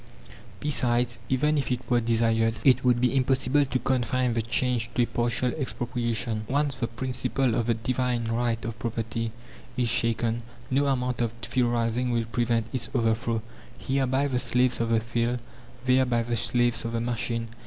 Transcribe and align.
Besides, 0.59 1.19
even 1.29 1.59
if 1.59 1.71
it 1.71 1.87
were 1.87 1.99
desired, 1.99 2.55
it 2.63 2.83
would 2.83 2.99
be 2.99 3.15
impossible 3.15 3.65
to 3.65 3.77
confine 3.77 4.33
the 4.33 4.41
change 4.41 4.91
to 4.95 5.03
a 5.03 5.05
partial 5.05 5.51
expropriation. 5.53 6.43
Once 6.49 6.73
the 6.73 6.87
principle 6.87 7.53
of 7.53 7.67
the 7.67 7.75
"Divine 7.75 8.25
Right 8.25 8.65
of 8.65 8.79
Property" 8.79 9.31
is 9.77 9.89
shaken, 9.89 10.41
no 10.71 10.87
amount 10.87 11.21
of 11.21 11.33
theorizing 11.43 12.09
will 12.09 12.25
prevent 12.25 12.65
its 12.73 12.89
overthrow, 12.95 13.43
here 13.77 14.07
by 14.07 14.25
the 14.25 14.39
slaves 14.39 14.81
of 14.81 14.89
the 14.89 14.99
field, 15.01 15.37
there 15.85 16.07
by 16.07 16.23
the 16.23 16.35
slaves 16.35 16.83
of 16.83 16.93
the 16.93 16.99
machine. 16.99 17.49